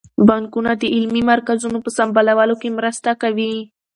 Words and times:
بانکونه 0.27 0.71
د 0.81 0.83
علمي 0.95 1.23
مرکزونو 1.31 1.77
په 1.85 1.89
سمبالولو 1.97 2.55
کې 2.61 2.69
مرسته 2.77 3.11
کوي. 3.21 3.53